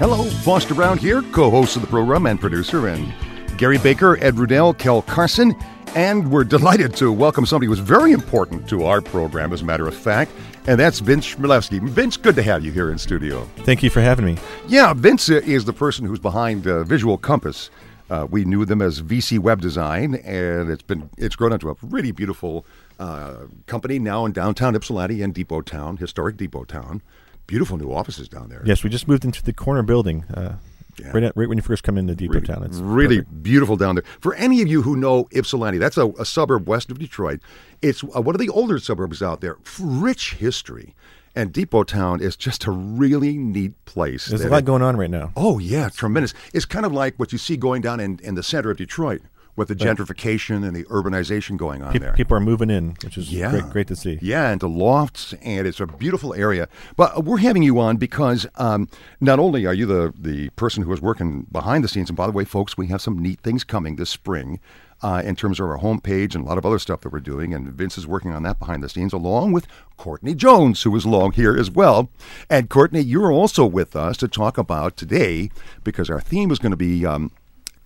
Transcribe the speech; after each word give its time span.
Hello, 0.00 0.24
Foster 0.24 0.74
Brown 0.74 0.96
here, 0.96 1.20
co 1.20 1.50
host 1.50 1.76
of 1.76 1.82
the 1.82 1.88
program 1.88 2.24
and 2.24 2.40
producer, 2.40 2.88
and 2.88 3.12
Gary 3.58 3.76
Baker, 3.76 4.16
Ed 4.24 4.36
Rudell, 4.36 4.78
Kel 4.78 5.02
Carson. 5.02 5.54
And 5.94 6.32
we're 6.32 6.44
delighted 6.44 6.96
to 6.96 7.12
welcome 7.12 7.44
somebody 7.44 7.66
who's 7.66 7.80
very 7.80 8.12
important 8.12 8.66
to 8.70 8.86
our 8.86 9.02
program, 9.02 9.52
as 9.52 9.60
a 9.60 9.64
matter 9.66 9.86
of 9.86 9.94
fact, 9.94 10.32
and 10.66 10.80
that's 10.80 11.00
Vince 11.00 11.34
Chmelewski. 11.34 11.86
Vince, 11.86 12.16
good 12.16 12.34
to 12.36 12.42
have 12.42 12.64
you 12.64 12.72
here 12.72 12.90
in 12.90 12.96
studio. 12.96 13.46
Thank 13.58 13.82
you 13.82 13.90
for 13.90 14.00
having 14.00 14.24
me. 14.24 14.38
Yeah, 14.68 14.94
Vince 14.94 15.28
is 15.28 15.66
the 15.66 15.74
person 15.74 16.06
who's 16.06 16.18
behind 16.18 16.66
uh, 16.66 16.82
Visual 16.82 17.18
Compass. 17.18 17.68
Uh, 18.08 18.26
we 18.30 18.46
knew 18.46 18.64
them 18.64 18.80
as 18.80 19.02
VC 19.02 19.38
Web 19.38 19.60
Design, 19.60 20.14
and 20.14 20.70
it's 20.70 20.82
been 20.82 21.10
it's 21.18 21.36
grown 21.36 21.52
into 21.52 21.68
a 21.68 21.76
really 21.82 22.10
beautiful 22.10 22.64
uh, 22.98 23.40
company 23.66 23.98
now 23.98 24.24
in 24.24 24.32
downtown 24.32 24.74
Ypsilanti 24.74 25.20
and 25.20 25.34
Depot 25.34 25.60
Town, 25.60 25.98
historic 25.98 26.38
Depot 26.38 26.64
Town. 26.64 27.02
Beautiful 27.50 27.76
new 27.78 27.92
offices 27.92 28.28
down 28.28 28.48
there. 28.48 28.62
Yes, 28.64 28.84
we 28.84 28.90
just 28.90 29.08
moved 29.08 29.24
into 29.24 29.42
the 29.42 29.52
corner 29.52 29.82
building. 29.82 30.22
Uh, 30.32 30.54
yeah. 31.00 31.10
right, 31.10 31.24
at, 31.24 31.36
right 31.36 31.48
when 31.48 31.58
you 31.58 31.62
first 31.62 31.82
come 31.82 31.98
into 31.98 32.14
Depot 32.14 32.34
really, 32.34 32.46
Town. 32.46 32.62
It's 32.62 32.76
really 32.76 33.18
perfect. 33.22 33.42
beautiful 33.42 33.76
down 33.76 33.96
there. 33.96 34.04
For 34.20 34.34
any 34.34 34.62
of 34.62 34.68
you 34.68 34.82
who 34.82 34.94
know 34.94 35.26
Ypsilanti, 35.32 35.78
that's 35.78 35.96
a, 35.96 36.10
a 36.10 36.24
suburb 36.24 36.68
west 36.68 36.92
of 36.92 37.00
Detroit. 37.00 37.40
It's 37.82 38.04
uh, 38.04 38.22
one 38.22 38.36
of 38.36 38.40
the 38.40 38.50
older 38.50 38.78
suburbs 38.78 39.20
out 39.20 39.40
there. 39.40 39.56
Rich 39.80 40.34
history. 40.34 40.94
And 41.34 41.52
Depot 41.52 41.82
Town 41.82 42.20
is 42.20 42.36
just 42.36 42.66
a 42.66 42.70
really 42.70 43.36
neat 43.36 43.84
place. 43.84 44.26
There's 44.26 44.44
a 44.44 44.48
lot 44.48 44.58
it, 44.58 44.64
going 44.64 44.82
on 44.82 44.96
right 44.96 45.10
now. 45.10 45.32
Oh, 45.34 45.58
yeah, 45.58 45.88
tremendous. 45.88 46.32
It's 46.54 46.66
kind 46.66 46.86
of 46.86 46.92
like 46.92 47.16
what 47.16 47.32
you 47.32 47.38
see 47.38 47.56
going 47.56 47.82
down 47.82 47.98
in, 47.98 48.20
in 48.22 48.36
the 48.36 48.44
center 48.44 48.70
of 48.70 48.76
Detroit 48.76 49.22
with 49.60 49.68
the 49.68 49.76
gentrification 49.76 50.66
and 50.66 50.74
the 50.74 50.84
urbanization 50.84 51.58
going 51.58 51.82
on 51.82 51.92
Pe- 51.92 51.98
there. 51.98 52.14
People 52.14 52.34
are 52.34 52.40
moving 52.40 52.70
in, 52.70 52.96
which 53.04 53.18
is 53.18 53.30
yeah. 53.30 53.50
great, 53.50 53.68
great 53.68 53.86
to 53.88 53.94
see. 53.94 54.18
Yeah, 54.22 54.50
into 54.50 54.66
lofts, 54.66 55.34
and 55.42 55.66
it's 55.66 55.80
a 55.80 55.86
beautiful 55.86 56.32
area. 56.32 56.66
But 56.96 57.26
we're 57.26 57.36
having 57.36 57.62
you 57.62 57.78
on 57.78 57.98
because 57.98 58.46
um, 58.56 58.88
not 59.20 59.38
only 59.38 59.66
are 59.66 59.74
you 59.74 59.84
the, 59.84 60.14
the 60.18 60.48
person 60.50 60.82
who 60.82 60.92
is 60.94 61.02
working 61.02 61.46
behind 61.52 61.84
the 61.84 61.88
scenes, 61.88 62.08
and 62.08 62.16
by 62.16 62.26
the 62.26 62.32
way, 62.32 62.46
folks, 62.46 62.78
we 62.78 62.86
have 62.86 63.02
some 63.02 63.18
neat 63.18 63.40
things 63.40 63.62
coming 63.62 63.96
this 63.96 64.10
spring. 64.10 64.60
Uh, 65.02 65.22
in 65.24 65.34
terms 65.34 65.58
of 65.58 65.66
our 65.66 65.78
homepage 65.78 66.34
and 66.34 66.44
a 66.44 66.46
lot 66.46 66.58
of 66.58 66.66
other 66.66 66.78
stuff 66.78 67.00
that 67.00 67.10
we're 67.10 67.20
doing. 67.20 67.54
And 67.54 67.72
Vince 67.72 67.96
is 67.96 68.06
working 68.06 68.34
on 68.34 68.42
that 68.42 68.58
behind 68.58 68.82
the 68.82 68.88
scenes, 68.90 69.14
along 69.14 69.52
with 69.52 69.66
Courtney 69.96 70.34
Jones, 70.34 70.82
who 70.82 70.94
is 70.94 71.06
along 71.06 71.32
here 71.32 71.56
as 71.56 71.70
well. 71.70 72.10
And 72.50 72.68
Courtney, 72.68 73.00
you're 73.00 73.32
also 73.32 73.64
with 73.64 73.96
us 73.96 74.18
to 74.18 74.28
talk 74.28 74.58
about 74.58 74.98
today 74.98 75.48
because 75.84 76.10
our 76.10 76.20
theme 76.20 76.50
is 76.50 76.58
going 76.58 76.72
to 76.72 76.76
be 76.76 77.06
um, 77.06 77.32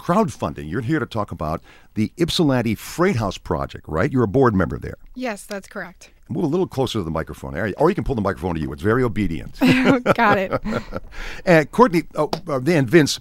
crowdfunding. 0.04 0.70
You're 0.70 0.82
here 0.82 0.98
to 0.98 1.06
talk 1.06 1.32
about 1.32 1.62
the 1.94 2.12
Ypsilanti 2.18 2.74
Freight 2.74 3.16
House 3.16 3.38
project, 3.38 3.86
right? 3.88 4.12
You're 4.12 4.24
a 4.24 4.28
board 4.28 4.54
member 4.54 4.78
there. 4.78 4.96
Yes, 5.14 5.46
that's 5.46 5.66
correct. 5.66 6.10
Move 6.28 6.44
a 6.44 6.46
little 6.46 6.66
closer 6.66 6.98
to 6.98 7.02
the 7.02 7.10
microphone, 7.10 7.56
or 7.78 7.88
you 7.88 7.94
can 7.94 8.04
pull 8.04 8.14
the 8.14 8.20
microphone 8.20 8.54
to 8.54 8.60
you. 8.60 8.70
It's 8.72 8.82
very 8.82 9.02
obedient. 9.02 9.58
Got 10.14 10.38
it. 10.38 10.62
and 11.46 11.70
Courtney, 11.70 12.02
oh, 12.16 12.30
uh, 12.48 12.58
then 12.58 12.86
Vince, 12.86 13.20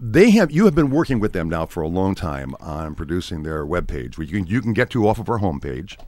they 0.00 0.30
have 0.30 0.50
you 0.50 0.64
have 0.64 0.74
been 0.74 0.90
working 0.90 1.20
with 1.20 1.32
them 1.32 1.48
now 1.48 1.66
for 1.66 1.82
a 1.82 1.88
long 1.88 2.14
time 2.14 2.54
on 2.60 2.94
producing 2.94 3.42
their 3.42 3.66
webpage, 3.66 4.16
which 4.16 4.30
you 4.30 4.38
can 4.38 4.46
you 4.46 4.60
can 4.60 4.72
get 4.72 4.90
to 4.90 5.08
off 5.08 5.18
of 5.18 5.28
our 5.28 5.38
homepage. 5.38 5.98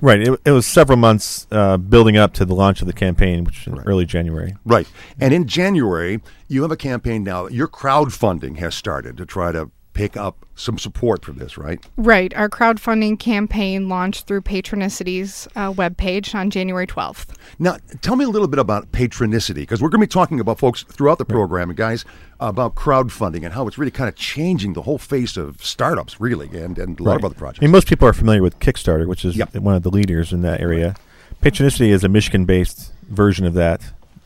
Right. 0.00 0.20
It, 0.20 0.40
it 0.44 0.50
was 0.50 0.66
several 0.66 0.98
months 0.98 1.46
uh, 1.50 1.76
building 1.76 2.16
up 2.16 2.32
to 2.34 2.44
the 2.44 2.54
launch 2.54 2.80
of 2.80 2.86
the 2.86 2.92
campaign, 2.92 3.44
which 3.44 3.66
right. 3.66 3.82
early 3.86 4.04
January. 4.06 4.56
Right. 4.64 4.88
And 5.20 5.32
in 5.32 5.46
January, 5.46 6.20
you 6.48 6.62
have 6.62 6.70
a 6.70 6.76
campaign 6.76 7.24
now. 7.24 7.46
Your 7.46 7.68
crowdfunding 7.68 8.58
has 8.58 8.74
started 8.74 9.16
to 9.16 9.26
try 9.26 9.52
to 9.52 9.70
pick 9.96 10.14
up 10.14 10.44
some 10.56 10.78
support 10.78 11.24
for 11.24 11.32
this, 11.32 11.56
right? 11.56 11.82
Right. 11.96 12.34
Our 12.34 12.50
crowdfunding 12.50 13.18
campaign 13.18 13.88
launched 13.88 14.26
through 14.26 14.42
Patronicity's 14.42 15.48
uh, 15.56 15.72
webpage 15.72 16.34
on 16.34 16.50
January 16.50 16.86
12th. 16.86 17.34
Now, 17.58 17.78
tell 18.02 18.14
me 18.14 18.26
a 18.26 18.28
little 18.28 18.46
bit 18.46 18.58
about 18.58 18.92
Patronicity, 18.92 19.54
because 19.54 19.80
we're 19.80 19.88
going 19.88 20.02
to 20.02 20.06
be 20.06 20.10
talking 20.12 20.38
about 20.38 20.58
folks 20.58 20.82
throughout 20.82 21.16
the 21.16 21.24
program, 21.24 21.70
and 21.70 21.78
guys, 21.78 22.04
about 22.38 22.74
crowdfunding 22.74 23.42
and 23.42 23.54
how 23.54 23.66
it's 23.66 23.78
really 23.78 23.90
kind 23.90 24.06
of 24.06 24.14
changing 24.16 24.74
the 24.74 24.82
whole 24.82 24.98
face 24.98 25.38
of 25.38 25.64
startups, 25.64 26.20
really, 26.20 26.48
and, 26.48 26.78
and 26.78 27.00
a 27.00 27.02
lot 27.02 27.12
right. 27.12 27.20
of 27.20 27.24
other 27.24 27.34
projects. 27.34 27.62
I 27.62 27.64
mean, 27.64 27.72
most 27.72 27.88
people 27.88 28.06
are 28.06 28.12
familiar 28.12 28.42
with 28.42 28.58
Kickstarter, 28.58 29.06
which 29.08 29.24
is 29.24 29.34
yep. 29.34 29.54
one 29.54 29.74
of 29.74 29.82
the 29.82 29.90
leaders 29.90 30.30
in 30.30 30.42
that 30.42 30.60
area. 30.60 30.88
Right. 30.88 31.52
Patronicity 31.52 31.88
is 31.88 32.04
a 32.04 32.10
Michigan 32.10 32.44
based 32.44 32.92
version 33.08 33.46
of 33.46 33.54
that. 33.54 33.80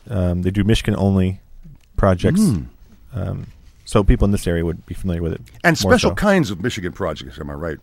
Um, 0.09 0.41
they 0.41 0.51
do 0.51 0.65
Michigan 0.65 0.97
only 0.97 1.39
projects. 1.95 2.41
Mm. 2.41 2.65
Um, 3.13 3.47
so 3.85 4.03
people 4.03 4.25
in 4.25 4.31
this 4.31 4.47
area 4.47 4.65
would 4.65 4.85
be 4.85 4.93
familiar 4.93 5.21
with 5.21 5.33
it. 5.33 5.41
And 5.63 5.77
special 5.77 6.11
so. 6.11 6.15
kinds 6.15 6.51
of 6.51 6.61
Michigan 6.61 6.91
projects, 6.91 7.39
am 7.39 7.49
I 7.49 7.53
right? 7.53 7.77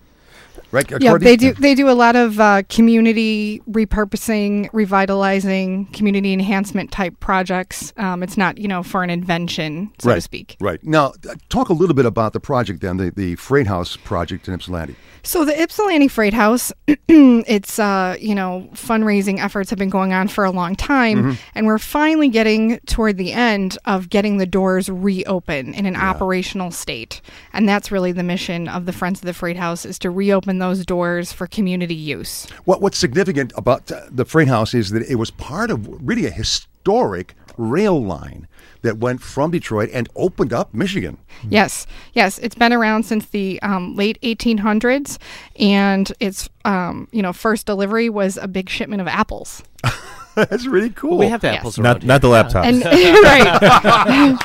Right? 0.70 0.90
Yeah, 1.00 1.16
they 1.18 1.36
do. 1.36 1.54
They 1.54 1.74
do 1.74 1.88
a 1.88 1.92
lot 1.92 2.16
of 2.16 2.38
uh, 2.40 2.62
community 2.68 3.60
repurposing, 3.70 4.68
revitalizing, 4.72 5.86
community 5.92 6.32
enhancement 6.32 6.92
type 6.92 7.18
projects. 7.20 7.92
Um, 7.96 8.22
it's 8.22 8.36
not, 8.36 8.58
you 8.58 8.68
know, 8.68 8.82
for 8.82 9.02
an 9.02 9.10
invention, 9.10 9.92
so 9.98 10.10
right, 10.10 10.16
to 10.16 10.20
speak. 10.20 10.56
Right. 10.60 10.82
Now, 10.84 11.12
uh, 11.28 11.34
talk 11.48 11.68
a 11.68 11.72
little 11.72 11.94
bit 11.94 12.06
about 12.06 12.32
the 12.32 12.40
project 12.40 12.80
then, 12.80 12.96
the, 12.96 13.10
the 13.10 13.36
Freight 13.36 13.66
House 13.66 13.96
project 13.96 14.48
in 14.48 14.54
Ypsilanti. 14.54 14.96
So 15.22 15.44
the 15.44 15.60
Ypsilanti 15.60 16.08
Freight 16.08 16.32
House, 16.32 16.72
it's 16.86 17.78
uh, 17.78 18.16
you 18.18 18.34
know 18.34 18.66
fundraising 18.72 19.38
efforts 19.38 19.68
have 19.68 19.78
been 19.78 19.90
going 19.90 20.14
on 20.14 20.26
for 20.26 20.44
a 20.44 20.50
long 20.50 20.74
time, 20.74 21.18
mm-hmm. 21.18 21.32
and 21.54 21.66
we're 21.66 21.78
finally 21.78 22.30
getting 22.30 22.78
toward 22.86 23.18
the 23.18 23.34
end 23.34 23.76
of 23.84 24.08
getting 24.08 24.38
the 24.38 24.46
doors 24.46 24.88
reopen 24.88 25.74
in 25.74 25.84
an 25.84 25.92
yeah. 25.94 26.08
operational 26.08 26.70
state, 26.70 27.20
and 27.52 27.68
that's 27.68 27.92
really 27.92 28.10
the 28.10 28.22
mission 28.22 28.68
of 28.68 28.86
the 28.86 28.92
Friends 28.92 29.20
of 29.20 29.26
the 29.26 29.34
Freight 29.34 29.58
House 29.58 29.84
is 29.84 29.98
to 29.98 30.10
reopen 30.10 30.47
those 30.56 30.86
doors 30.86 31.34
for 31.34 31.46
community 31.46 31.94
use. 31.94 32.46
What 32.64 32.80
What's 32.80 32.96
significant 32.96 33.52
about 33.54 33.90
the 34.10 34.24
Freight 34.24 34.48
House 34.48 34.72
is 34.72 34.88
that 34.90 35.02
it 35.02 35.16
was 35.16 35.30
part 35.30 35.70
of 35.70 35.86
really 36.06 36.24
a 36.24 36.30
historic 36.30 37.34
rail 37.58 38.02
line 38.02 38.48
that 38.82 38.98
went 38.98 39.20
from 39.20 39.50
Detroit 39.50 39.90
and 39.92 40.08
opened 40.16 40.52
up 40.52 40.72
Michigan. 40.72 41.18
Yes, 41.48 41.86
yes, 42.14 42.38
it's 42.38 42.54
been 42.54 42.72
around 42.72 43.02
since 43.02 43.26
the 43.26 43.60
um, 43.62 43.94
late 43.96 44.18
1800s, 44.22 45.18
and 45.58 46.10
its 46.20 46.48
um, 46.64 47.08
you 47.12 47.20
know 47.20 47.32
first 47.32 47.66
delivery 47.66 48.08
was 48.08 48.36
a 48.38 48.48
big 48.48 48.70
shipment 48.70 49.02
of 49.02 49.08
apples. 49.08 49.62
That's 50.50 50.66
really 50.66 50.90
cool. 50.90 51.18
We 51.18 51.26
have 51.26 51.42
apples 51.42 51.78
yes. 51.78 51.82
not, 51.82 52.04
not 52.04 52.22
the 52.22 52.28
laptop. 52.28 52.64
And, 52.64 52.84
right. 52.84 54.38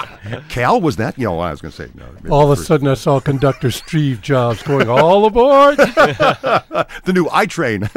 Cal, 0.50 0.81
was 0.81 0.96
that? 0.96 1.20
You 1.20 1.26
know, 1.26 1.40
I 1.40 1.52
was 1.52 1.62
going 1.62 1.72
to 1.72 1.78
say. 1.78 1.92
No, 1.94 2.31
all 2.31 2.52
of 2.52 2.58
a 2.58 2.62
sudden, 2.62 2.88
I 2.88 2.96
saw 2.96 3.20
conductor 3.20 3.70
Steve 3.70 4.20
Jobs 4.22 4.64
going 4.64 4.90
all 4.90 5.26
aboard. 5.26 5.78
the 5.78 7.12
new 7.14 7.28
I 7.31 7.46
train. 7.46 7.90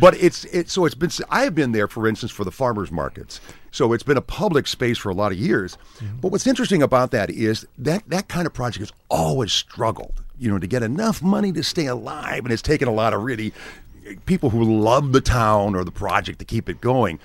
but 0.00 0.16
it's 0.20 0.44
it's 0.46 0.72
so 0.72 0.86
it's 0.86 0.96
been. 0.96 1.10
I 1.30 1.44
have 1.44 1.54
been 1.54 1.70
there, 1.70 1.86
for 1.86 2.08
instance, 2.08 2.32
for 2.32 2.44
the 2.44 2.50
farmers 2.50 2.90
markets. 2.90 3.40
So 3.70 3.92
it's 3.92 4.02
been 4.02 4.16
a 4.16 4.22
public 4.22 4.66
space 4.66 4.98
for 4.98 5.10
a 5.10 5.14
lot 5.14 5.30
of 5.30 5.38
years. 5.38 5.78
Mm-hmm. 5.98 6.18
But 6.18 6.32
what's 6.32 6.46
interesting 6.46 6.82
about 6.82 7.12
that 7.12 7.30
is 7.30 7.66
that 7.78 8.02
that 8.08 8.28
kind 8.28 8.46
of 8.46 8.54
project 8.54 8.80
has 8.80 8.92
always 9.08 9.52
struggled 9.52 10.24
you 10.38 10.50
know, 10.50 10.58
to 10.58 10.66
get 10.66 10.82
enough 10.82 11.22
money 11.22 11.52
to 11.52 11.62
stay 11.62 11.86
alive. 11.86 12.44
And 12.44 12.52
it's 12.52 12.62
taken 12.62 12.88
a 12.88 12.92
lot 12.92 13.14
of 13.14 13.22
really 13.22 13.52
people 14.26 14.50
who 14.50 14.62
love 14.64 15.12
the 15.12 15.20
town 15.20 15.74
or 15.74 15.84
the 15.84 15.92
project 15.92 16.38
to 16.38 16.44
keep 16.44 16.68
it 16.68 16.80
going 16.80 17.18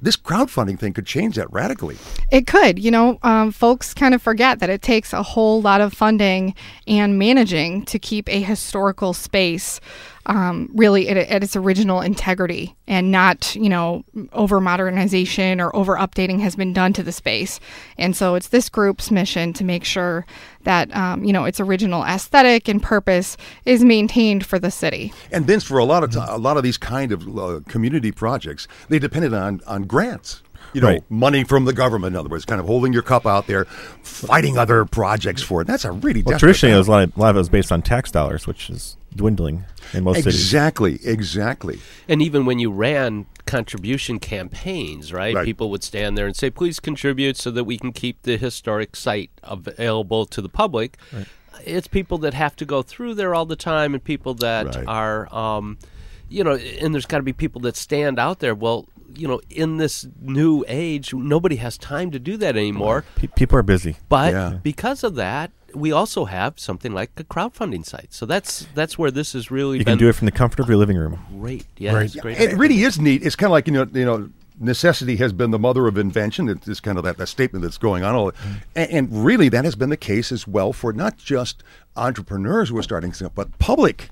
this 0.00 0.16
crowdfunding 0.16 0.78
thing 0.78 0.92
could 0.92 1.06
change 1.06 1.36
that 1.36 1.52
radically. 1.52 1.96
It 2.30 2.46
could. 2.46 2.78
You 2.78 2.90
know, 2.90 3.18
um, 3.22 3.50
folks 3.50 3.92
kind 3.94 4.14
of 4.14 4.22
forget 4.22 4.60
that 4.60 4.70
it 4.70 4.82
takes 4.82 5.12
a 5.12 5.22
whole 5.22 5.60
lot 5.60 5.80
of 5.80 5.92
funding 5.92 6.54
and 6.86 7.18
managing 7.18 7.84
to 7.86 7.98
keep 7.98 8.28
a 8.28 8.40
historical 8.40 9.12
space 9.12 9.80
um, 10.28 10.70
really 10.74 11.08
at, 11.08 11.16
at, 11.16 11.42
its 11.42 11.56
original 11.56 12.00
integrity 12.02 12.76
and 12.86 13.10
not, 13.10 13.54
you 13.56 13.68
know, 13.68 14.04
over 14.32 14.60
modernization 14.60 15.60
or 15.60 15.74
over 15.74 15.96
updating 15.96 16.40
has 16.40 16.54
been 16.54 16.72
done 16.72 16.92
to 16.92 17.02
the 17.02 17.12
space. 17.12 17.58
And 17.96 18.14
so 18.14 18.34
it's 18.34 18.48
this 18.48 18.68
group's 18.68 19.10
mission 19.10 19.54
to 19.54 19.64
make 19.64 19.84
sure 19.84 20.26
that, 20.64 20.94
um, 20.94 21.24
you 21.24 21.32
know, 21.32 21.44
its 21.44 21.60
original 21.60 22.04
aesthetic 22.04 22.68
and 22.68 22.82
purpose 22.82 23.36
is 23.64 23.82
maintained 23.82 24.44
for 24.44 24.58
the 24.58 24.70
city. 24.70 25.12
And 25.32 25.46
Vince, 25.46 25.64
for 25.64 25.78
a 25.78 25.84
lot 25.84 26.04
of 26.04 26.10
t- 26.12 26.20
a 26.20 26.38
lot 26.38 26.58
of 26.58 26.62
these 26.62 26.76
kind 26.76 27.10
of 27.10 27.38
uh, 27.38 27.60
community 27.66 28.12
projects, 28.12 28.68
they 28.88 28.98
depended 28.98 29.32
on 29.32 29.62
on 29.66 29.84
grants 29.84 30.42
you 30.72 30.80
know, 30.80 30.88
right. 30.88 31.10
money 31.10 31.44
from 31.44 31.64
the 31.64 31.72
government. 31.72 32.14
In 32.14 32.20
other 32.20 32.28
words, 32.28 32.44
kind 32.44 32.60
of 32.60 32.66
holding 32.66 32.92
your 32.92 33.02
cup 33.02 33.26
out 33.26 33.46
there, 33.46 33.64
fighting 34.02 34.58
other 34.58 34.84
projects 34.84 35.42
for 35.42 35.62
it. 35.62 35.66
That's 35.66 35.84
a 35.84 35.92
really 35.92 36.22
well, 36.22 36.38
traditionally 36.38 36.74
it 36.74 36.78
was 36.78 36.88
a 36.88 36.90
lot, 36.90 37.02
of, 37.04 37.16
a 37.16 37.20
lot 37.20 37.30
of 37.30 37.36
it 37.36 37.40
was 37.40 37.48
based 37.48 37.72
on 37.72 37.82
tax 37.82 38.10
dollars, 38.10 38.46
which 38.46 38.70
is 38.70 38.96
dwindling 39.14 39.64
in 39.92 40.04
most 40.04 40.18
exactly, 40.18 40.92
cities. 40.92 41.06
Exactly, 41.06 41.12
exactly. 41.12 41.80
And 42.08 42.22
even 42.22 42.44
when 42.46 42.58
you 42.58 42.70
ran 42.70 43.26
contribution 43.46 44.18
campaigns, 44.18 45.12
right? 45.12 45.34
right? 45.34 45.44
People 45.44 45.70
would 45.70 45.82
stand 45.82 46.18
there 46.18 46.26
and 46.26 46.36
say, 46.36 46.50
"Please 46.50 46.80
contribute 46.80 47.36
so 47.36 47.50
that 47.50 47.64
we 47.64 47.78
can 47.78 47.92
keep 47.92 48.22
the 48.22 48.36
historic 48.36 48.94
site 48.94 49.30
available 49.42 50.26
to 50.26 50.42
the 50.42 50.48
public." 50.48 50.98
Right. 51.12 51.26
It's 51.64 51.88
people 51.88 52.18
that 52.18 52.34
have 52.34 52.54
to 52.56 52.64
go 52.64 52.82
through 52.82 53.14
there 53.14 53.34
all 53.34 53.46
the 53.46 53.56
time, 53.56 53.94
and 53.94 54.02
people 54.02 54.34
that 54.34 54.74
right. 54.74 54.86
are. 54.86 55.34
Um, 55.34 55.78
you 56.30 56.44
know, 56.44 56.56
and 56.56 56.92
there's 56.92 57.06
got 57.06 57.16
to 57.16 57.22
be 57.22 57.32
people 57.32 57.62
that 57.62 57.74
stand 57.74 58.18
out 58.18 58.40
there. 58.40 58.54
Well, 58.54 58.86
you 59.14 59.28
know, 59.28 59.40
in 59.50 59.78
this 59.78 60.06
new 60.20 60.64
age, 60.68 61.14
nobody 61.14 61.56
has 61.56 61.78
time 61.78 62.10
to 62.10 62.18
do 62.18 62.36
that 62.38 62.56
anymore. 62.56 63.04
people 63.34 63.58
are 63.58 63.62
busy. 63.62 63.96
But 64.08 64.32
yeah. 64.32 64.58
because 64.62 65.04
of 65.04 65.14
that, 65.16 65.50
we 65.74 65.92
also 65.92 66.24
have 66.24 66.58
something 66.58 66.92
like 66.92 67.10
a 67.16 67.24
crowdfunding 67.24 67.84
site. 67.84 68.12
So 68.12 68.26
that's 68.26 68.66
that's 68.74 68.98
where 68.98 69.10
this 69.10 69.34
is 69.34 69.50
really. 69.50 69.78
You 69.78 69.84
can 69.84 69.98
do 69.98 70.08
it 70.08 70.14
from 70.14 70.26
the 70.26 70.32
comfort 70.32 70.60
of 70.60 70.68
your 70.68 70.78
living 70.78 70.96
room. 70.96 71.18
Great, 71.30 71.66
yeah, 71.76 71.94
right. 71.94 72.16
great. 72.20 72.40
It 72.40 72.56
really 72.56 72.82
is 72.82 72.98
neat. 72.98 73.22
It's 73.22 73.36
kind 73.36 73.48
of 73.48 73.52
like 73.52 73.66
you 73.66 73.72
know, 73.72 73.86
you 73.92 74.04
know, 74.04 74.30
necessity 74.60 75.16
has 75.16 75.32
been 75.32 75.50
the 75.50 75.58
mother 75.58 75.86
of 75.86 75.98
invention. 75.98 76.48
It's 76.48 76.80
kind 76.80 76.98
of 76.98 77.04
that, 77.04 77.16
that 77.18 77.26
statement 77.26 77.62
that's 77.62 77.78
going 77.78 78.02
on. 78.02 78.14
All, 78.14 78.32
and, 78.74 78.90
and 78.90 79.24
really, 79.24 79.48
that 79.50 79.64
has 79.64 79.74
been 79.74 79.90
the 79.90 79.96
case 79.96 80.32
as 80.32 80.46
well 80.46 80.72
for 80.72 80.92
not 80.92 81.16
just 81.16 81.62
entrepreneurs 81.96 82.70
who 82.70 82.78
are 82.78 82.82
starting 82.82 83.12
stuff, 83.12 83.32
but 83.34 83.58
public 83.58 84.10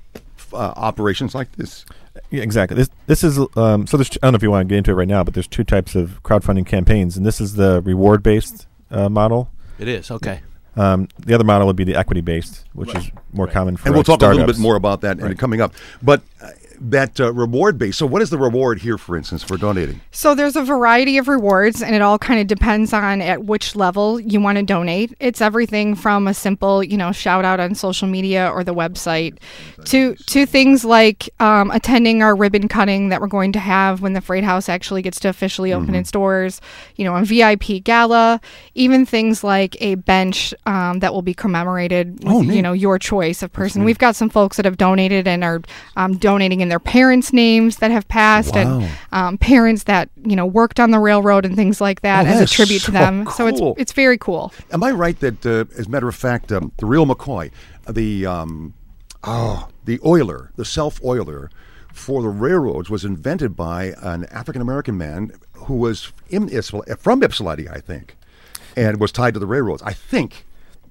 uh, 0.53 0.75
operations 0.77 1.35
like 1.35 1.53
this. 1.53 1.85
Yeah, 2.31 2.43
exactly. 2.43 2.77
This 2.77 2.91
this 3.07 3.25
is 3.25 3.39
um, 3.57 3.87
so. 3.87 3.97
There's, 3.97 4.11
I 4.11 4.27
don't 4.27 4.33
know 4.33 4.37
if 4.37 4.43
you 4.43 4.51
want 4.51 4.69
to 4.69 4.73
get 4.73 4.79
into 4.79 4.91
it 4.91 4.95
right 4.95 5.09
now, 5.09 5.23
but 5.25 5.35
there's 5.35 5.47
two 5.47 5.65
types 5.65 5.95
of 5.95 6.23
crowdfunding 6.23 6.67
campaigns, 6.67 7.17
and 7.17 7.25
this 7.25 7.41
is 7.41 7.55
the 7.55 7.83
reward 7.83 8.23
based 8.23 8.67
uh, 8.91 9.09
model. 9.09 9.51
It 9.79 9.89
is 9.89 10.11
okay. 10.11 10.41
Um, 10.77 11.09
the 11.19 11.35
other 11.35 11.45
model 11.45 11.67
would 11.67 11.77
be 11.77 11.85
the 11.85 11.97
equity 11.97 12.21
based, 12.21 12.65
which 12.75 12.93
right. 12.93 13.05
is 13.05 13.11
more 13.33 13.47
right. 13.47 13.55
common 13.55 13.77
for. 13.77 13.89
And 13.89 13.95
we'll 13.95 14.05
talk 14.05 14.21
startups. 14.21 14.37
a 14.37 14.41
little 14.41 14.55
bit 14.55 14.61
more 14.61 14.77
about 14.77 15.01
that 15.01 15.21
right. 15.21 15.39
coming 15.39 15.61
up. 15.61 15.73
But 16.03 16.23
uh, 16.43 16.51
that 16.81 17.21
uh, 17.21 17.33
reward 17.33 17.79
base. 17.79 17.97
So, 17.97 18.07
what 18.07 18.23
is 18.23 18.31
the 18.31 18.39
reward 18.39 18.81
here, 18.81 18.99
for 18.99 19.17
instance, 19.17 19.43
for 19.43 19.57
donating? 19.57 20.01
So, 20.11 20.35
there's 20.35 20.57
a 20.57 20.63
variety 20.63 21.19
of 21.19 21.29
rewards, 21.29 21.83
and 21.83 21.95
it 21.95 22.03
all 22.03 22.19
kind 22.19 22.41
of 22.41 22.47
depends 22.47 22.93
on 22.93 23.21
at 23.21 23.45
which 23.45 23.77
level 23.77 24.21
you 24.21 24.41
want 24.41 24.57
to 24.59 24.63
donate. 24.63 25.15
It's 25.21 25.41
everything 25.41 25.95
from 25.95 26.29
a 26.29 26.35
simple, 26.35 26.83
you 26.83 26.97
know, 26.97 27.13
shout 27.13 27.45
out 27.45 27.61
on 27.61 27.75
social 27.75 28.09
media 28.09 28.51
or 28.51 28.65
the 28.65 28.75
website 28.75 29.39
to 29.87 30.15
to 30.15 30.47
things 30.47 30.85
like 30.85 31.29
um, 31.41 31.71
attending 31.71 32.23
our 32.23 32.35
ribbon 32.35 32.69
cutting 32.69 33.09
that 33.09 33.21
we're 33.21 33.27
going 33.27 33.53
to 33.53 33.59
have 33.59 34.03
when 34.03 34.13
the 34.13 34.21
Freight 34.21 34.45
House 34.45 34.69
actually 34.69 35.03
gets 35.03 35.21
to 35.21 35.29
officially 35.29 35.73
open 35.73 35.89
mm-hmm. 35.89 35.97
its 35.97 36.11
doors. 36.11 36.61
You 36.97 37.05
know, 37.05 37.17
a 37.17 37.23
VIP 37.25 37.83
gala, 37.85 38.41
even 38.75 39.07
things 39.07 39.43
like 39.43 39.77
a 39.81 39.97
bench 39.97 40.55
um, 40.67 41.01
that 41.01 41.13
will 41.13 41.23
be 41.23 41.35
commemorated 41.35 42.25
with, 42.25 42.33
oh, 42.33 42.43
you 42.43 42.63
know, 42.63 42.73
your 42.73 42.99
choice 42.99 43.43
of 43.43 43.53
person. 43.53 43.85
We've 43.85 43.99
got 43.99 44.17
some 44.17 44.29
folks 44.29 44.57
that 44.57 44.65
have 44.65 44.77
donated 44.77 45.27
and 45.27 45.45
are 45.45 45.63
um, 45.97 46.17
donating 46.17 46.61
and 46.67 46.71
their 46.73 46.81
parents' 46.81 47.33
names 47.33 47.77
that 47.77 47.93
have 47.93 48.09
passed 48.09 48.57
wow. 48.57 48.81
and 48.81 48.91
um, 49.13 49.39
parents 49.39 49.85
that 49.85 50.11
you 50.25 50.35
know 50.35 50.45
worked 50.45 50.81
on 50.81 50.91
the 50.91 50.99
railroad 50.99 51.45
and 51.45 51.55
things 51.55 51.81
like 51.81 52.01
that 52.01 52.27
oh, 52.27 52.29
as 52.29 52.41
a 52.41 52.47
tribute 52.53 52.81
so 52.81 52.87
to 52.87 52.91
them. 52.91 53.25
Cool. 53.25 53.33
So 53.33 53.47
it's 53.47 53.81
it's 53.81 53.93
very 53.93 54.19
cool. 54.19 54.53
Am 54.73 54.83
I 54.83 54.91
right 54.91 55.19
that, 55.21 55.47
uh, 55.47 55.67
as 55.79 55.87
a 55.87 55.89
matter 55.89 56.09
of 56.09 56.17
fact, 56.17 56.51
um, 56.51 56.73
the 56.79 56.87
real 56.87 57.07
McCoy, 57.07 57.53
the 57.89 58.27
um, 58.27 58.75
oh, 59.23 59.69
the 59.85 60.01
oiler, 60.05 60.51
the 60.57 60.65
self 60.65 61.01
oiler 61.05 61.51
for 61.93 62.21
the 62.21 62.29
railroads 62.29 62.91
was 62.91 63.05
invented 63.05 63.55
by 63.55 63.95
an 64.03 64.25
African 64.27 64.61
American 64.61 64.99
man 64.99 65.31
who 65.53 65.75
was 65.75 66.13
in 66.29 66.49
from 66.99 67.23
Ypsilanti, 67.23 67.69
I 67.69 67.79
think, 67.79 68.17
and 68.77 68.99
was 68.99 69.13
tied 69.13 69.35
to 69.35 69.41
the 69.41 69.47
railroads. 69.47 69.83
I 69.83 69.93
think. 69.93 70.47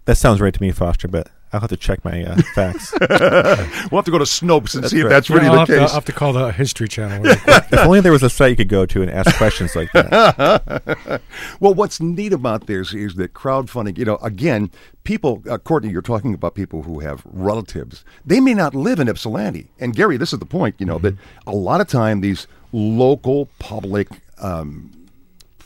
That 0.05 0.15
sounds 0.15 0.39
right 0.39 0.53
to 0.53 0.61
me, 0.61 0.71
Foster, 0.71 1.09
but 1.09 1.29
I'll 1.55 1.61
have 1.61 1.69
to 1.69 1.77
check 1.77 2.03
my 2.03 2.21
uh, 2.23 2.35
facts. 2.53 2.93
we'll 2.99 3.07
have 3.09 4.05
to 4.05 4.11
go 4.11 4.17
to 4.17 4.25
Snopes 4.25 4.75
and 4.75 4.83
that's 4.83 4.91
see 4.91 5.01
right. 5.01 5.05
if 5.05 5.09
that's 5.09 5.29
really 5.29 5.45
yeah, 5.45 5.51
the 5.51 5.65
case. 5.65 5.67
To, 5.67 5.81
I'll 5.83 5.89
have 5.89 6.05
to 6.05 6.11
call 6.11 6.33
the 6.33 6.51
History 6.51 6.89
Channel. 6.89 7.25
if 7.25 7.73
only 7.73 8.01
there 8.01 8.11
was 8.11 8.23
a 8.23 8.29
site 8.29 8.49
you 8.49 8.55
could 8.57 8.67
go 8.67 8.85
to 8.85 9.01
and 9.01 9.09
ask 9.09 9.35
questions 9.37 9.73
like 9.73 9.89
that. 9.93 11.21
well, 11.61 11.73
what's 11.73 12.01
neat 12.01 12.33
about 12.33 12.67
this 12.67 12.93
is 12.93 13.15
that 13.15 13.33
crowdfunding, 13.33 13.97
you 13.97 14.03
know, 14.03 14.17
again, 14.17 14.69
people, 15.05 15.41
uh, 15.49 15.57
Courtney, 15.57 15.91
you're 15.91 16.01
talking 16.01 16.33
about 16.33 16.55
people 16.55 16.83
who 16.83 16.99
have 16.99 17.21
relatives. 17.25 18.03
They 18.25 18.41
may 18.41 18.53
not 18.53 18.75
live 18.75 18.99
in 18.99 19.07
Ypsilanti. 19.07 19.69
And 19.79 19.95
Gary, 19.95 20.17
this 20.17 20.33
is 20.33 20.39
the 20.39 20.45
point, 20.45 20.75
you 20.77 20.85
know, 20.85 20.97
mm-hmm. 20.97 21.15
that 21.15 21.17
a 21.47 21.55
lot 21.55 21.79
of 21.79 21.87
time 21.87 22.19
these 22.19 22.47
local 22.73 23.47
public 23.59 24.09
um, 24.39 24.91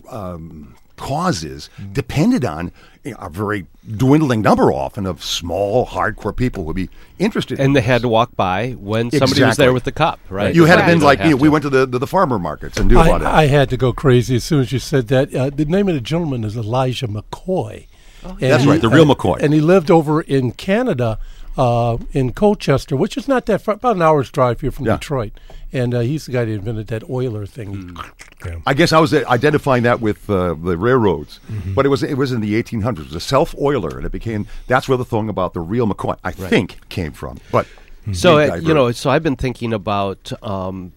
um, 0.09 0.75
causes 0.99 1.69
depended 1.93 2.45
on 2.45 2.71
you 3.03 3.11
know, 3.11 3.17
a 3.21 3.29
very 3.29 3.65
dwindling 3.95 4.41
number 4.41 4.71
often 4.71 5.05
of 5.05 5.23
small, 5.23 5.87
hardcore 5.87 6.35
people 6.35 6.63
who 6.63 6.67
would 6.67 6.75
be 6.75 6.89
interested. 7.17 7.59
And 7.59 7.75
they 7.75 7.81
had 7.81 8.01
to 8.01 8.09
walk 8.09 8.35
by 8.35 8.71
when 8.71 9.09
somebody 9.09 9.31
exactly. 9.31 9.45
was 9.47 9.57
there 9.57 9.73
with 9.73 9.85
the 9.85 9.91
cup, 9.91 10.19
right? 10.29 10.53
You 10.53 10.65
had 10.65 10.79
right. 10.79 10.87
been 10.87 10.99
like, 10.99 11.19
you 11.19 11.31
know, 11.31 11.35
we 11.37 11.49
went 11.49 11.63
to 11.63 11.69
the, 11.69 11.85
the, 11.85 11.99
the, 11.99 12.07
farmer 12.07 12.37
markets 12.37 12.77
and 12.77 12.89
do 12.89 12.99
I, 12.99 13.07
about 13.07 13.21
it. 13.21 13.27
I 13.27 13.47
had 13.47 13.69
to 13.69 13.77
go 13.77 13.93
crazy 13.93 14.35
as 14.35 14.43
soon 14.43 14.59
as 14.59 14.71
you 14.71 14.79
said 14.79 15.07
that. 15.07 15.33
Uh, 15.33 15.49
the 15.49 15.65
name 15.65 15.87
of 15.87 15.95
the 15.95 16.01
gentleman 16.01 16.43
is 16.43 16.57
Elijah 16.57 17.07
McCoy. 17.07 17.87
Oh, 18.23 18.37
That's 18.39 18.63
he, 18.63 18.69
right, 18.69 18.81
the 18.81 18.89
real 18.89 19.09
uh, 19.09 19.15
McCoy. 19.15 19.41
And 19.41 19.53
he 19.53 19.61
lived 19.61 19.89
over 19.89 20.21
in 20.21 20.51
Canada 20.51 21.19
uh, 21.57 21.97
in 22.11 22.33
Colchester, 22.33 22.95
which 22.95 23.17
is 23.17 23.27
not 23.27 23.45
that 23.45 23.61
far, 23.61 23.75
about 23.75 23.95
an 23.95 24.01
hour's 24.01 24.29
drive 24.29 24.61
here 24.61 24.71
from 24.71 24.85
yeah. 24.85 24.93
Detroit. 24.93 25.33
And 25.71 25.94
uh, 25.94 26.00
he's 26.00 26.25
the 26.25 26.31
guy 26.31 26.45
that 26.45 26.51
invented 26.51 26.88
that 26.88 27.10
oiler 27.10 27.45
thing. 27.45 27.94
Mm. 27.94 28.12
Yeah. 28.45 28.60
I 28.66 28.74
guess 28.74 28.92
I 28.92 29.00
was 29.00 29.13
identifying 29.13 29.83
that 29.83 30.01
with 30.01 30.30
uh, 30.30 30.56
the 30.56 30.77
railroads, 30.77 31.39
mm-hmm. 31.48 31.74
but 31.74 31.86
it 31.86 31.89
was 31.89 32.01
it 32.01 32.16
was 32.16 32.31
in 32.31 32.42
the 32.42 32.62
1800s. 32.62 33.00
It 33.00 33.06
was 33.06 33.16
a 33.16 33.19
self 33.19 33.56
oiler, 33.60 33.98
and 33.98 34.06
it 34.06 34.12
became 34.12 34.48
that's 34.68 34.89
where 34.89 34.98
the 34.98 35.06
thing 35.06 35.30
about 35.30 35.54
the 35.54 35.60
real 35.60 35.88
McCoy 35.88 36.18
I 36.24 36.30
right. 36.30 36.36
think 36.36 36.89
came 36.89 37.12
from. 37.12 37.38
But 37.51 37.66
mm-hmm. 37.66 38.13
so 38.13 38.39
uh, 38.39 38.56
you 38.56 38.74
know, 38.74 38.92
so 38.92 39.10
I've 39.10 39.24
been 39.24 39.36
thinking 39.36 39.74
about 39.74 40.31
um, 40.42 40.94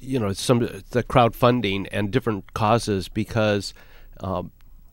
you 0.00 0.18
know 0.18 0.32
some 0.32 0.60
the 0.90 1.04
crowdfunding 1.04 1.86
and 1.92 2.10
different 2.10 2.52
causes 2.54 3.08
because. 3.08 3.74
Um, 4.18 4.50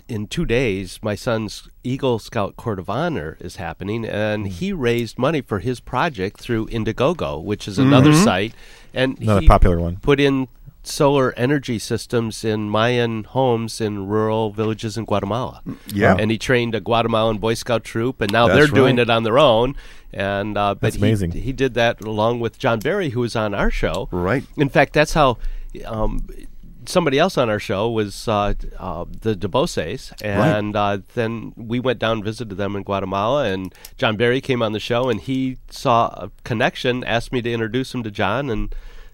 in 0.07 0.27
two 0.27 0.45
days, 0.45 0.99
my 1.01 1.15
son's 1.15 1.69
Eagle 1.83 2.19
Scout 2.19 2.55
Court 2.55 2.79
of 2.79 2.89
Honor 2.89 3.37
is 3.39 3.57
happening, 3.57 4.05
and 4.05 4.45
mm. 4.45 4.49
he 4.49 4.73
raised 4.73 5.17
money 5.17 5.41
for 5.41 5.59
his 5.59 5.79
project 5.79 6.39
through 6.39 6.67
Indiegogo, 6.67 7.43
which 7.43 7.67
is 7.67 7.79
another 7.79 8.11
mm-hmm. 8.11 8.23
site, 8.23 8.53
and 8.93 9.19
another 9.19 9.47
popular 9.47 9.79
one. 9.79 9.97
Put 9.97 10.19
in 10.19 10.47
solar 10.83 11.33
energy 11.37 11.79
systems 11.79 12.43
in 12.43 12.69
Mayan 12.69 13.23
homes 13.23 13.79
in 13.79 14.07
rural 14.07 14.51
villages 14.51 14.97
in 14.97 15.05
Guatemala. 15.05 15.61
Mm, 15.65 15.77
yeah, 15.87 16.15
and 16.17 16.29
he 16.29 16.37
trained 16.37 16.75
a 16.75 16.81
Guatemalan 16.81 17.37
Boy 17.37 17.53
Scout 17.53 17.83
troop, 17.83 18.21
and 18.21 18.31
now 18.31 18.47
That's 18.47 18.59
they're 18.59 18.67
doing 18.67 18.97
it 18.99 19.09
on 19.09 19.23
their 19.23 19.39
own. 19.39 19.75
And 20.11 20.57
uh, 20.57 20.75
but 20.75 20.81
That's 20.81 20.95
he, 20.95 21.01
amazing. 21.01 21.31
He 21.31 21.53
did 21.53 21.73
that 21.75 22.01
along 22.01 22.39
with 22.39 22.59
John 22.59 22.79
Barry, 22.79 23.09
who 23.09 23.21
was 23.21 23.35
on 23.35 23.53
our 23.53 23.71
show. 23.71 24.09
Right. 24.11 24.43
In 24.57 24.69
fact, 24.69 24.93
that's 24.93 25.13
how. 25.13 25.37
Um, 25.85 26.27
somebody 26.85 27.19
else 27.19 27.37
on 27.37 27.49
our 27.49 27.59
show 27.59 27.89
was 27.89 28.27
uh, 28.27 28.53
uh, 28.77 29.05
the 29.21 29.35
DeBoses, 29.35 30.13
and 30.21 30.75
right. 30.75 30.93
uh, 30.93 30.97
then 31.15 31.53
we 31.55 31.79
went 31.79 31.99
down 31.99 32.17
and 32.17 32.23
visited 32.23 32.55
them 32.55 32.75
in 32.75 32.83
Guatemala. 32.83 33.45
And 33.45 33.73
John 33.97 34.17
Barry 34.17 34.41
came 34.41 34.61
on 34.61 34.73
the 34.73 34.79
show, 34.79 35.09
and 35.09 35.19
he 35.19 35.57
saw 35.69 36.07
a 36.07 36.31
connection, 36.43 37.03
asked 37.03 37.31
me 37.31 37.41
to 37.41 37.51
introduce 37.51 37.93
him 37.93 38.03
to 38.03 38.11
John, 38.11 38.49
and 38.49 38.73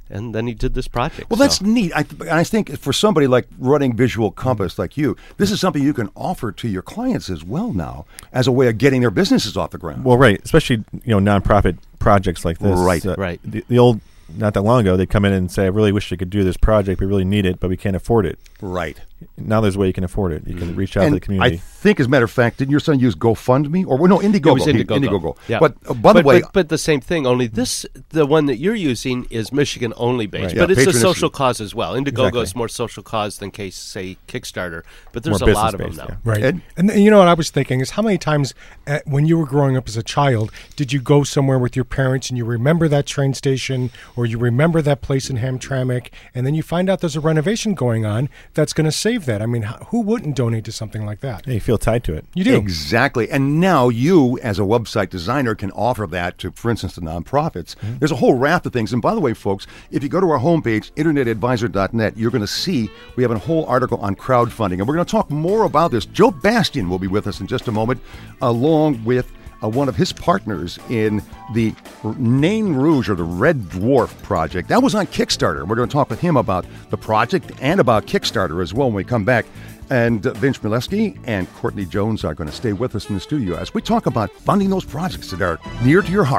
and 0.10 0.34
then 0.34 0.48
he 0.48 0.54
did 0.54 0.74
this 0.74 0.88
project. 0.88 1.30
Well, 1.30 1.38
so. 1.38 1.44
that's 1.44 1.62
neat. 1.62 1.92
I, 1.96 2.04
th- 2.04 2.32
I 2.32 2.44
think 2.44 2.78
for 2.80 2.92
somebody 2.92 3.28
like 3.28 3.48
running 3.60 3.96
Visual 3.96 4.32
Compass 4.32 4.80
like 4.80 4.98
you, 4.98 5.16
this 5.38 5.52
is 5.52 5.60
something 5.60 5.84
you 5.84 5.94
can 5.94 6.10
offer 6.16 6.52
to 6.52 6.68
your 6.68 6.82
clients 6.82 7.30
as 7.30 7.44
well 7.44 7.74
now 7.74 8.06
as 8.34 8.48
a 8.48 8.52
way 8.52 8.68
of 8.68 8.78
getting 8.78 9.02
their 9.02 9.12
businesses 9.12 9.56
off 9.56 9.70
the 9.70 9.78
ground. 9.78 10.04
Well, 10.04 10.18
right, 10.18 10.42
especially 10.44 10.84
you 11.06 11.20
know 11.20 11.40
nonprofit 11.40 11.78
projects 12.00 12.44
like 12.44 12.58
this. 12.60 12.80
Right, 12.80 13.06
uh, 13.06 13.16
right. 13.18 13.40
The, 13.44 13.64
the 13.68 13.78
old 13.78 14.02
not 14.38 14.54
that 14.54 14.62
long 14.62 14.82
ago, 14.82 14.98
they'd 14.98 15.10
come 15.10 15.26
in 15.26 15.34
and 15.34 15.52
say, 15.52 15.64
"I 15.64 15.68
really 15.68 15.92
wish 15.92 16.12
I 16.12 16.16
could 16.16 16.30
do 16.30 16.44
this 16.44 16.58
project. 16.58 17.00
We 17.00 17.08
really 17.08 17.26
need 17.26 17.46
it, 17.46 17.60
but 17.60 17.70
we 17.70 17.78
can't 17.78 17.96
afford 17.96 18.26
it." 18.26 18.40
Right. 18.62 19.00
Now 19.38 19.62
there's 19.62 19.76
a 19.76 19.80
way 19.80 19.88
you 19.88 19.94
can 19.94 20.04
afford 20.04 20.32
it. 20.32 20.48
You 20.48 20.56
can 20.56 20.76
reach 20.76 20.96
out 20.96 21.04
and 21.04 21.14
to 21.14 21.16
the 21.16 21.26
community. 21.26 21.56
I 21.56 21.58
think, 21.58 22.00
as 22.00 22.06
a 22.06 22.10
matter 22.10 22.26
of 22.26 22.32
fact, 22.32 22.58
didn't 22.58 22.72
your 22.72 22.80
son 22.80 23.00
use 23.00 23.16
GoFundMe 23.16 23.86
or 23.86 23.98
well, 23.98 24.08
no 24.08 24.20
Indiegogo? 24.20 24.48
It 24.48 24.54
was 24.54 24.66
Indiegogo. 24.66 25.04
Indiegogo. 25.04 25.38
Yeah. 25.48 25.60
But 25.60 25.76
uh, 25.88 25.94
by 25.94 26.14
but, 26.14 26.22
the 26.22 26.28
way, 26.28 26.42
but, 26.42 26.54
but, 26.54 26.70
the 26.70 26.78
same 26.78 27.02
thing. 27.02 27.26
Only 27.26 27.48
this, 27.48 27.86
the 28.10 28.26
one 28.26 28.46
that 28.48 28.58
you're 28.58 28.76
using 28.76 29.26
is 29.30 29.52
Michigan 29.52 29.94
only 29.98 30.26
based, 30.26 30.56
right. 30.56 30.68
but 30.68 30.78
yeah, 30.78 30.84
it's 30.84 30.96
a 30.96 31.00
social 31.00 31.30
cause 31.30 31.60
as 31.60 31.76
well. 31.76 31.94
Indiegogo 31.94 32.28
exactly. 32.28 32.42
is 32.42 32.56
more 32.56 32.68
social 32.68 33.04
cause 33.04 33.40
than 33.40 33.52
case 33.52 33.76
say 33.76 34.18
Kickstarter, 34.28 34.84
but 35.12 35.24
there's 35.24 35.42
more 35.42 35.50
a 35.50 35.54
lot 35.54 35.74
of 35.74 35.80
them 35.80 35.96
now. 35.96 36.06
Yeah. 36.10 36.16
Right. 36.24 36.44
Ed? 36.44 36.62
And 36.78 36.90
you 36.92 37.12
know 37.12 37.20
what 37.20 37.28
I 37.28 37.34
was 37.34 37.50
thinking 37.50 37.80
is 37.80 37.92
how 37.92 38.02
many 38.02 38.18
times 38.18 38.54
uh, 38.88 39.00
when 39.06 39.26
you 39.26 39.38
were 39.38 39.46
growing 39.46 39.76
up 39.76 39.88
as 39.88 39.98
a 39.98 40.04
child 40.04 40.52
did 40.76 40.94
you 40.94 41.02
go 41.02 41.24
somewhere 41.24 41.60
with 41.60 41.76
your 41.76 41.86
parents 41.86 42.30
and 42.30 42.38
you 42.38 42.46
remember 42.46 42.88
that 42.88 43.06
train 43.06 43.34
station 43.34 43.92
or 44.16 44.26
you 44.26 44.38
remember 44.38 44.82
that 44.82 45.02
place 45.02 45.30
in 45.30 45.38
Hamtramck 45.38 46.10
and 46.34 46.46
then 46.46 46.54
you 46.54 46.64
find 46.64 46.90
out 46.90 47.02
there's 47.02 47.16
a 47.16 47.20
renovation 47.20 47.74
going 47.74 48.06
on 48.06 48.30
that's 48.54 48.74
going 48.74 48.86
to 48.86 48.92
save 49.10 49.26
that. 49.26 49.42
I 49.42 49.48
mean, 49.48 49.64
who 49.88 50.02
wouldn't 50.02 50.36
donate 50.36 50.66
to 50.66 50.72
something 50.72 51.06
like 51.06 51.22
that? 51.22 51.48
Yeah, 51.48 51.56
you 51.56 51.60
feel 51.60 51.78
tied 51.78 52.04
to 52.04 52.14
it. 52.14 52.26
You 52.36 52.44
do. 52.44 52.56
Exactly. 52.56 53.30
And 53.30 53.60
now 53.60 53.90
you, 53.90 54.38
as 54.44 54.60
a 54.60 54.64
website 54.64 55.10
designer, 55.10 55.56
can 55.56 55.72
offer 55.72 56.06
that 56.08 56.38
to, 56.40 56.52
for 56.52 56.70
instance, 56.70 56.96
the 56.96 57.02
nonprofits. 57.02 57.76
Mm-hmm. 57.76 57.98
There's 57.98 58.12
a 58.12 58.18
whole 58.18 58.36
raft 58.36 58.68
of 58.68 58.74
things. 58.74 58.94
And 58.94 59.02
by 59.02 59.16
the 59.16 59.20
way, 59.20 59.34
folks, 59.34 59.66
if 59.90 60.04
you 60.04 60.10
go 60.10 60.20
to 60.20 60.30
our 60.30 60.40
homepage, 60.40 60.92
internetadvisor.net, 60.94 62.18
you're 62.18 62.32
going 62.32 62.42
to 62.42 62.48
see 62.48 62.90
we 63.16 63.24
have 63.24 63.32
a 63.32 63.40
whole 63.40 63.66
article 63.66 63.98
on 64.00 64.16
crowdfunding. 64.16 64.74
And 64.74 64.88
we're 64.88 64.96
going 64.96 65.06
to 65.06 65.12
talk 65.12 65.32
more 65.32 65.64
about 65.64 65.90
this. 65.90 66.06
Joe 66.06 66.30
Bastian 66.30 66.88
will 66.88 67.00
be 67.00 67.08
with 67.08 67.26
us 67.26 67.40
in 67.40 67.48
just 67.48 67.68
a 67.68 67.72
moment, 67.72 68.02
along 68.42 69.04
with 69.04 69.32
uh, 69.64 69.70
one 69.70 69.90
of 69.90 69.96
his 69.96 70.14
partners 70.14 70.80
in 70.90 71.22
the 71.54 71.74
Nain 72.18 72.74
Rouge 72.74 73.10
or 73.10 73.16
the 73.16 73.24
Red 73.24 73.58
Dwarf 73.62 74.22
project. 74.24 74.70
That 74.70 74.84
was 74.84 74.96
on 74.96 75.08
Kickstarter. 75.08 75.68
We're 75.68 75.76
going 75.76 75.90
to 75.90 75.94
talk 75.94 76.10
with 76.10 76.20
him 76.20 76.38
about 76.38 76.66
the 76.90 76.98
project 76.98 77.52
and 77.60 77.80
about 77.80 78.06
Kickstarter 78.06 78.62
as 78.62 78.74
well 78.74 78.88
when 78.88 78.96
we 78.96 79.04
come 79.04 79.26
back. 79.26 79.46
And 79.90 80.26
uh, 80.26 80.34
Vince 80.34 80.60
Chmelewski 80.60 81.20
and 81.26 81.52
Courtney 81.56 81.86
Jones 81.86 82.24
are 82.24 82.36
going 82.36 82.50
to 82.50 82.56
stay 82.56 82.74
with 82.74 82.96
us 82.96 83.10
in 83.10 83.16
the 83.16 83.22
studio 83.22 83.56
as 83.56 83.74
we 83.74 83.82
talk 83.82 84.06
about 84.06 84.32
funding 84.32 84.70
those 84.70 84.86
projects 84.86 85.32
that 85.32 85.42
are 85.42 85.60
near 85.84 86.02
to 86.04 86.12
your 86.12 86.24
heart. 86.24 86.38